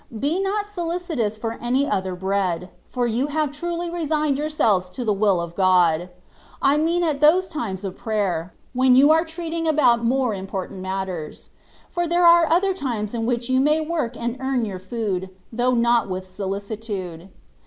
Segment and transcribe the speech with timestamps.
[0.19, 5.05] Be not soli citous for any other bread, for you have truly resigned yourselves to
[5.05, 6.09] the will of God;
[6.59, 11.51] I mean at those times of prayer, when you are treating about more important matters;
[11.91, 15.75] for there are other times in which you may work and earn your food, though
[15.75, 17.29] not with solicitude.